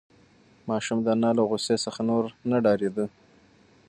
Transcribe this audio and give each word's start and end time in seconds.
ماشوم 0.69 0.97
د 1.03 1.07
انا 1.15 1.31
له 1.37 1.43
غوسې 1.49 1.75
څخه 1.85 2.01
نور 2.09 2.23
نه 2.49 2.57
ډارېده. 2.63 3.05